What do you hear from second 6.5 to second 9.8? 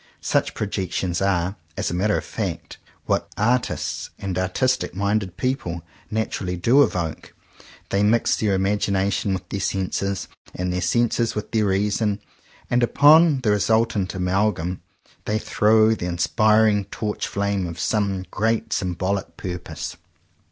do evoke. They mix their imagination with their